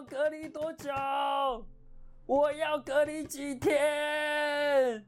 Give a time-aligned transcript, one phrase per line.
[0.00, 0.90] 要隔离多久？
[2.24, 5.04] 我要隔离几天？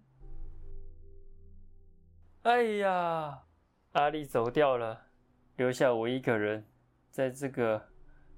[2.42, 3.42] 哎呀，
[3.92, 5.06] 阿丽走掉了，
[5.56, 6.66] 留下我一个人
[7.10, 7.88] 在这个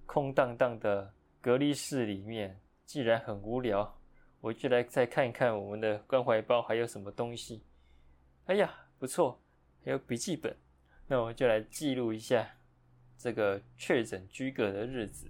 [0.07, 2.61] 空荡荡的隔离室里面。
[2.85, 3.99] 既然很无聊，
[4.41, 7.65] 我就来再看一看我们的关怀包还有什么东西。
[8.45, 9.41] 哎呀，不错，
[9.85, 10.57] 还有笔记本。
[11.09, 12.49] 那我就来记录一下
[13.19, 15.27] 这个确诊居隔的日子。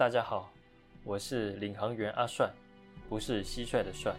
[0.00, 0.50] 大家好，
[1.04, 2.50] 我是领航员阿帅，
[3.06, 4.14] 不是蟋蟀的帅，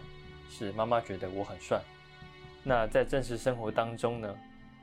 [0.48, 1.82] 是妈妈觉得我很帅。
[2.62, 4.32] 那在正式生活当中呢，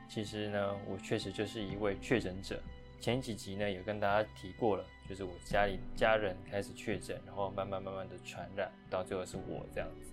[0.10, 2.60] 其实呢，我确实就是一位确诊者。
[3.00, 10.12] 前几集呢，有跟大家提过了，就是我家里家人开始确诊，然后慢慢慢慢的传染，到最后是我这样子。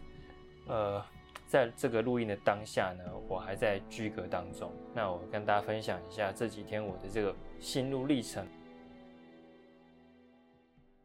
[0.68, 1.04] 呃，
[1.48, 4.73] 在这个录音的当下呢，我还在居隔当中。
[4.95, 8.46] 那我跟大家分享一下这几天我的这个心路历程。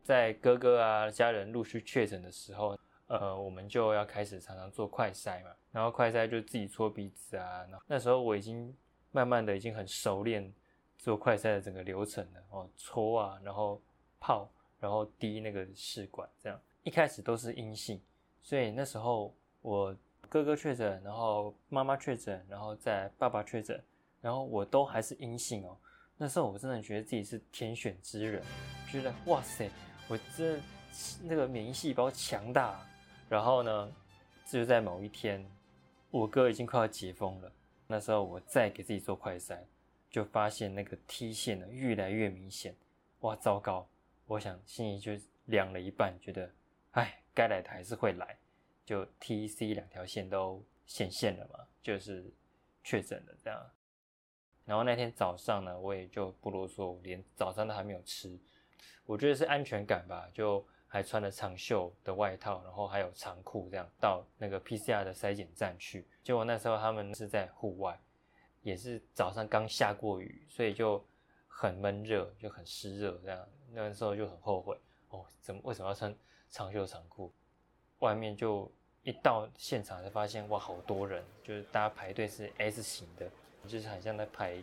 [0.03, 7.65] 在哥哥啊家人陆续确诊的时候，呃，我们就要开始常常做快筛嘛，然后快筛就自己搓鼻子啊。
[7.87, 8.75] 那时候我已经
[9.11, 10.51] 慢慢的已经很熟练
[10.97, 13.81] 做快筛的整个流程了哦，搓啊，然后
[14.19, 18.01] 泡，然后滴那个试管，这样一开始都是阴性，
[18.41, 19.95] 所以那时候我
[20.29, 23.83] 哥哥确诊，然后妈妈确诊，然后再爸爸确诊，
[24.21, 25.77] 然后我都还是阴性哦。
[26.17, 28.41] 那时候我真的觉得自己是天选之人，
[28.89, 29.69] 觉得哇塞。
[30.11, 30.59] 我这
[31.23, 32.85] 那个免疫细胞强大，
[33.29, 33.89] 然后呢，
[34.45, 35.49] 就在某一天，
[36.09, 37.49] 我哥已经快要解封了。
[37.87, 39.57] 那时候我再给自己做快筛，
[40.09, 42.75] 就发现那个 T 线呢越来越明显。
[43.21, 43.87] 哇，糟糕！
[44.25, 45.13] 我想心里就
[45.45, 46.51] 凉了一半，觉得，
[46.91, 48.37] 哎，该来的还是会来。
[48.85, 52.29] 就 T、C 两条线都显现了嘛，就是
[52.83, 53.65] 确诊了这样。
[54.65, 58.37] 然后那天早上呢，我也就不啰嗦，连早餐都还没有吃。
[59.05, 66.07] 我觉得是安全感吧，就还穿了长袖的外套，然后还有长裤，这样到那个 PCR 的筛检站去。
[66.23, 67.99] 结果那时候他们是在户外，
[68.61, 71.03] 也是早上刚下过雨，所以就
[71.47, 74.77] 很闷热，就很湿热，这样那时候就很后悔
[75.09, 76.15] 哦，怎么为什么要穿
[76.49, 77.33] 长袖长裤？
[77.99, 78.71] 外面就
[79.03, 83.29] 一到现场才发现哇，好多人，就是大家排队是 S 型的，
[83.67, 84.61] 就是很像在排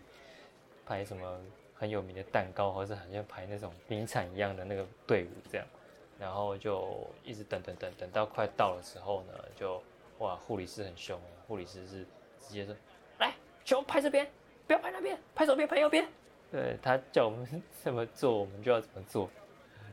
[0.84, 1.40] 排什么。
[1.78, 5.64] 很有名的蛋糕，或者好像排那种名产一样的那个队伍这样，
[6.18, 9.80] 然后就一直等等等等到快到的时候呢，就
[10.18, 12.04] 哇，护理师很凶，护理师是
[12.40, 12.74] 直接说，
[13.18, 13.32] 来，
[13.64, 14.28] 全拍这边，
[14.66, 16.04] 不要拍那边，拍左边，拍右边。
[16.50, 19.30] 对他叫我们怎么做，我们就要怎么做。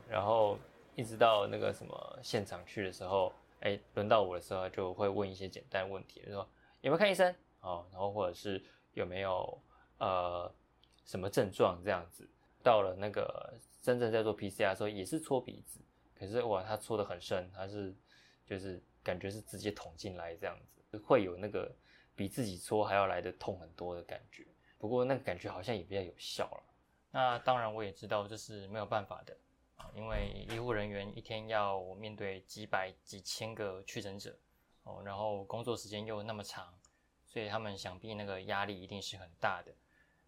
[0.10, 0.58] 然后
[0.96, 6.50] 一直到那个什么现场去的时候，哎，轮到我的时候，就会问一些简单问题，就说
[6.82, 8.60] 有没有看医生哦，然后或者是
[8.94, 9.62] 有没有
[10.00, 10.52] 呃。
[11.06, 12.28] 什么症状这样子？
[12.62, 15.80] 到了那个真正在做 PCR 的时候，也是搓鼻子，
[16.16, 17.96] 可是哇，他搓的很深，他是
[18.46, 21.72] 就是感觉是直接捅进来这样子，会有那个
[22.16, 24.48] 比自己搓还要来的痛很多的感觉。
[24.80, 26.64] 不过那个感觉好像也比较有效了。
[27.12, 29.38] 那当然我也知道这是没有办法的，
[29.94, 34.36] 因为医护人员一天要面对几百几千个确诊者
[34.84, 36.74] 哦，然后工作时间又那么长，
[37.28, 39.72] 所以他们想必那个压力一定是很大的。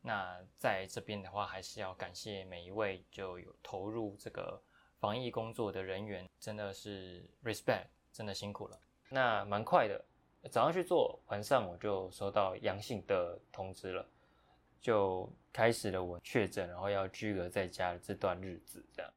[0.02, 4.62] 那在这边的话，还是要感谢每一位就有投入这个
[5.00, 8.80] 防疫工作的人员，真的是 respect，真的辛苦了。
[9.10, 10.04] 那蛮快的，
[10.50, 14.08] 早上去做，晚上我就收到阳性的通知了，
[14.80, 19.12] 就开始了我确诊，然后要居隔在家的这段日子，这样。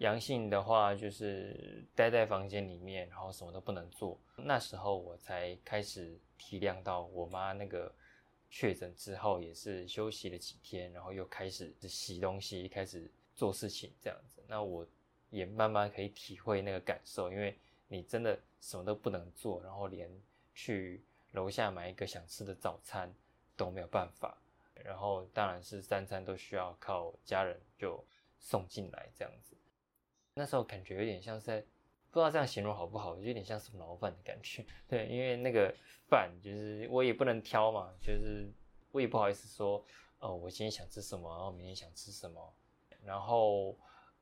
[0.00, 4.18] 阳性的话，就是待在房间里面，然后什么都不能做。
[4.34, 7.94] 那时候我才开始体谅到，我妈那个
[8.48, 14.42] 确诊之后也是休息了几天，然后又开始洗东西，开始做事情这样子。
[14.48, 14.86] 那我
[15.28, 17.54] 也慢慢可以体会那个感受，因为
[17.86, 20.10] 你真的什么都不能做，然后连
[20.54, 23.14] 去楼下买一个想吃的早餐
[23.54, 24.38] 都没有办法。
[24.82, 28.02] 然后当然是三餐都需要靠家人就
[28.38, 29.54] 送进来这样子。
[30.34, 31.60] 那时候感觉有点像是在，
[32.10, 34.64] 不知道这样形容好不好，有点像是牢饭的感觉。
[34.88, 35.74] 对，因为那个
[36.08, 38.50] 饭就是我也不能挑嘛，就是
[38.92, 39.84] 我也不好意思说，
[40.18, 42.54] 哦，我今天想吃什么，然后明天想吃什么。
[43.04, 43.76] 然后，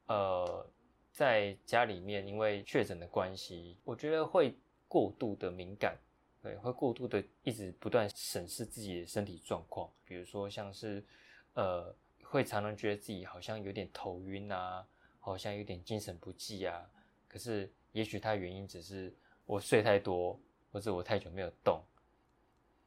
[0.07, 0.71] 呃，
[1.11, 4.57] 在家里面因为确诊的关系，我觉得会
[4.87, 5.99] 过度的敏感，
[6.41, 11.05] 对，会过度的一直不断审视自己的身体状况，比如说像是，
[11.55, 14.87] 呃，会常常觉得自己好像有点头晕啊。
[15.29, 16.91] 好像有点精神不济啊。
[17.29, 19.15] 可是也许他原因只是
[19.45, 20.41] 我睡太多，
[20.73, 21.83] 或者我太久没有动。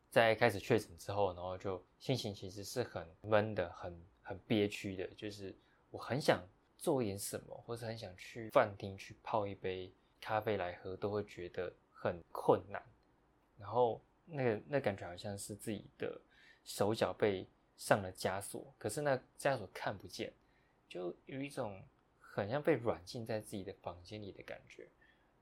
[0.09, 5.55] 在开始确诊之后，然后就心情其实是很闷的，很很憋屈的，就是
[5.89, 6.45] 我很想
[6.77, 12.83] 做一点什么，或者很想去饭厅去泡一杯咖啡来喝，都会觉得很困难。
[13.57, 16.19] 然后那个那感觉好像是自己的
[16.65, 17.47] 手脚被
[17.77, 20.33] 上了枷锁，可是那枷锁看不见，
[20.89, 21.81] 就有一种
[22.33, 24.88] 很像被软禁在自己的房间里的感觉。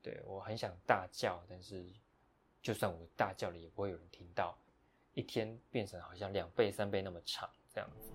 [0.02, 1.86] 对我很想大叫，但是。
[2.62, 4.54] 就算我大叫了，也不会有人听到。
[5.14, 8.12] 一天变成好像两倍、三倍那么长，这样子。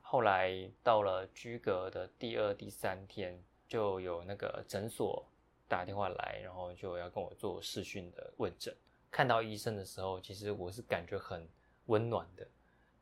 [0.00, 5.26] 后来到了居隔的第二、第三天，就有那个诊所
[5.66, 8.72] 打电话来，然后就要跟我做视讯的问诊。
[9.10, 11.48] 看到医生的时候，其实我是感觉很
[11.86, 12.46] 温暖的，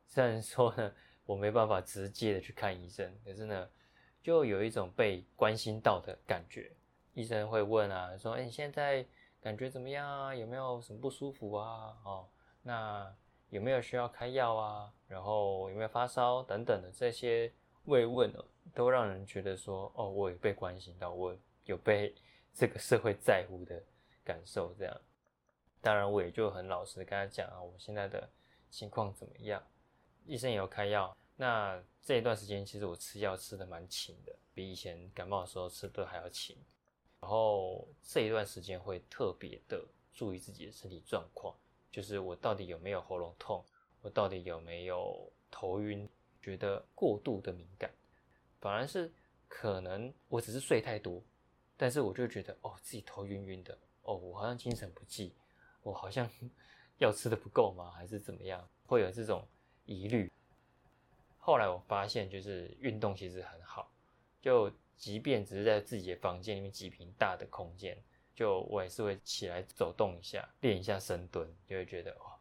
[0.06, 0.92] 虽然说呢。
[1.28, 3.68] 我没办法直接的去看医生，可是呢，
[4.22, 6.72] 就有一种被关心到的感觉。
[7.12, 9.04] 医生会问啊，说：“哎，你现在
[9.38, 10.34] 感觉怎么样啊？
[10.34, 11.94] 有没有什么不舒服啊？
[12.02, 12.26] 哦，
[12.62, 13.14] 那
[13.50, 14.90] 有没有需要开药啊？
[15.06, 17.52] 然后有没有发烧等等的这些
[17.84, 22.14] 慰问哦，都让人觉得说，哦，我也被关心到，我有被
[22.54, 23.84] 这个社会在乎的
[24.24, 24.72] 感受。
[24.78, 25.00] 这样，
[25.80, 28.28] 当然我也就很老实跟他讲啊，我现在的
[28.70, 29.62] 情况怎么样。”
[30.26, 36.56] 医生也有开药，那这一段时间其实我吃药吃的蛮勤的，比以前感冒的时候吃的还要勤。
[37.20, 39.82] 然后这一段时间会特别的
[40.12, 41.54] 注意自己的身体状况，
[41.90, 43.64] 就是我到底有没有喉咙痛，
[44.02, 46.08] 我到底有没有头晕，
[46.42, 47.90] 觉得过度的敏感，
[48.60, 49.10] 反而是
[49.48, 51.22] 可能我只是睡太多，
[51.76, 55.34] 但是我就觉得哦自己头晕晕的，哦我好像精神不济，
[55.88, 56.28] 我好像
[56.98, 57.90] 药吃的不够吗？
[57.92, 58.68] 还是怎么样？
[58.86, 59.46] 会有这种。
[59.90, 60.30] 疑虑。
[61.38, 63.90] 后来我发现，就是运动其实很好。
[64.38, 67.96] 就即便只是在自己的房间里面几平大的空间，
[68.34, 72.38] 就我也是会起来走动一下，练一下深蹲，就会觉得哇，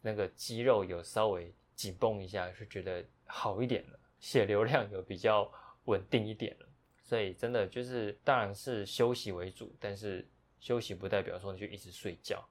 [0.00, 5.52] 那个肌肉有稍微紧绷一下，是觉得好一点了，血流量有比较
[5.84, 6.66] 稳定一点了。
[7.02, 10.26] 所以真的就是，当然是休息为主，但是
[10.60, 12.42] 休息不代表说你就一直睡觉，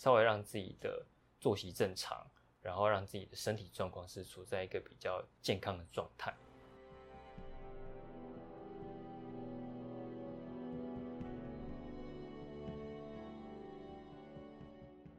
[0.00, 1.04] 稍微让自己的
[1.38, 2.26] 作息正常。
[2.62, 6.30] 然后让自己的身体状况是处在一个比较健康的状态。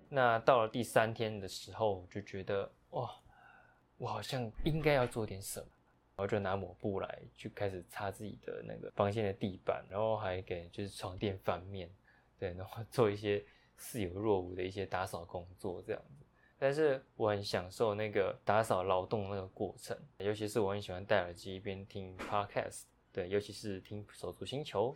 [0.08, 3.10] 那到了第三天的时候，就觉得哇，
[3.98, 5.66] 我好像应该要做点什么，
[6.16, 11.90] 然后就拿抹布来，就开始擦自己的那个房间的地板，然后还给就是床垫翻面，
[12.38, 13.44] 对，然后做一些
[13.82, 16.24] 似有若无的一些打扫工作，这样子。
[16.58, 24.96] 但是我很享受那个打扫劳动那个过程，尤其是我很喜欢戴耳机一边听 podcast，对，尤其是听手足星球。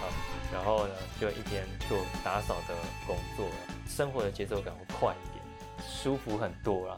[0.00, 0.08] 好，
[0.52, 2.74] 然后呢，就一边做打扫的
[3.06, 3.48] 工作，
[3.86, 5.44] 生活的节奏感会快一点，
[5.80, 6.96] 舒服很多啦。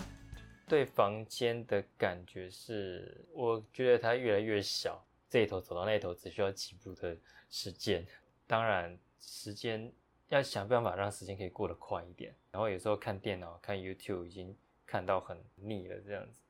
[0.67, 7.17] 对房间的感觉是，我觉得它越来越小，这一头走到那一头只需要几步的
[7.51, 8.05] 时间。
[8.49, 9.93] 当然，时间。
[10.29, 14.53] 要想办法让时间可以过得快一点，然后有时候看电脑、看 YouTube 已经
[14.85, 16.43] 看到很腻了这样子。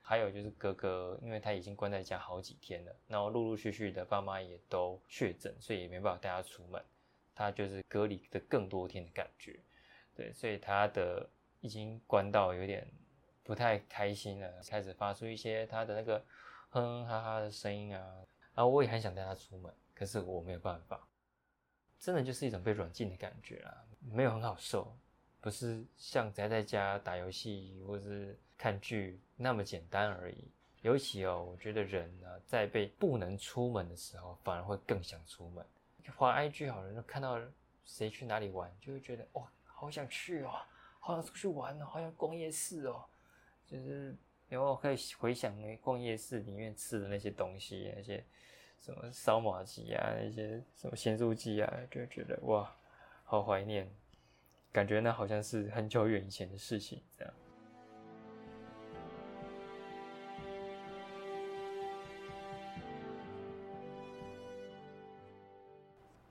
[0.00, 6.82] 还有就是哥哥，因为他已经关在家好几天了，然后陆陆续续的爸妈也都确诊，所以也没办法带他出门，
[7.34, 9.60] 他就是隔离的更多天的感觉。
[10.16, 11.28] 对，所以他的
[11.60, 12.90] 已经关到有点
[13.44, 16.18] 不太开心了，开始发出一些他的那个
[16.70, 18.02] 哼哼哈哈的声音啊。
[18.54, 21.06] 然后我也很想带他出门，可是我没有办法。
[22.00, 24.90] 真的就是一种被软禁的感觉啊，没有很好受，
[25.38, 30.50] 不是像宅在家打游戏或是看剧那么简单而已。
[30.80, 35.62] 尤其哦，我觉得人呢，在被不能出门的时候，反而会更想出门。
[36.16, 37.38] 滑 IG 好人看到
[37.84, 40.52] 谁去哪里玩，就会觉得哇，好想去哦，
[41.00, 43.04] 好想出去玩哦，好想逛夜市哦。
[43.66, 44.16] 就是
[44.48, 48.24] 然后可以回想那逛夜市里面吃的那些东西，那些。
[48.80, 52.74] 什么烧马鸡啊，那些什么咸酥鸡啊，就觉得哇，
[53.24, 53.86] 好怀念，
[54.72, 57.02] 感觉那好像是很久远以前的事情。
[57.14, 57.34] 这样，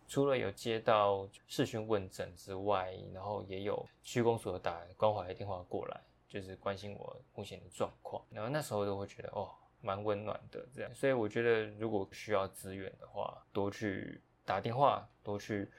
[0.07, 8.25] 除了有接到视讯问诊之外，然后也有区公所打关怀电话过来，就是关心我目前的状况。
[8.31, 9.53] 然后那时候都会觉得哦。
[9.81, 15.69] 蛮温暖的，这样，所以我觉得如果需要资源的话，多去打电话，多去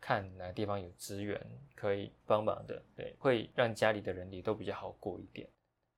[0.00, 1.40] 看哪个地方有资源
[1.74, 5.48] 可以帮忙的，对，会让家里的人也都比较好过一点。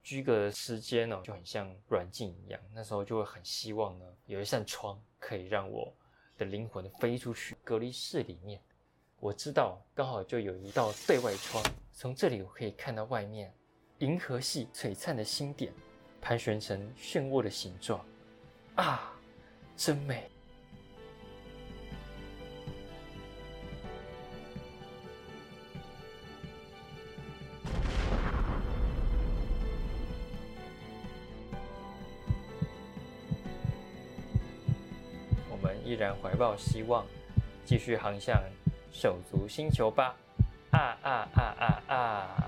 [0.03, 5.95] 居隔的时间呢，就很像软禁一样，那时候就会很希望呢，有一扇窗可以让我
[6.39, 7.55] 的灵魂飞出去。
[7.63, 8.61] 隔离室里面，
[9.21, 11.63] 我知道刚好就有一道对外窗，
[11.93, 13.53] 从这里我可以看到外面
[13.99, 15.73] 银河系璀璨的星点，
[16.21, 18.05] 盘旋成漩涡的形状，
[18.75, 19.13] 啊，
[19.77, 20.31] 真美。
[35.51, 37.07] 我们依然怀抱希望，
[37.65, 38.43] 继续航向
[38.93, 40.15] 手足星球吧！
[40.71, 42.48] 啊啊啊啊啊！